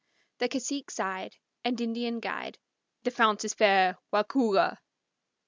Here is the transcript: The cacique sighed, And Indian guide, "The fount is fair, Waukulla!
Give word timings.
The 0.39 0.49
cacique 0.49 0.89
sighed, 0.89 1.35
And 1.63 1.79
Indian 1.79 2.21
guide, 2.21 2.57
"The 3.03 3.11
fount 3.11 3.45
is 3.45 3.53
fair, 3.53 3.99
Waukulla! 4.11 4.79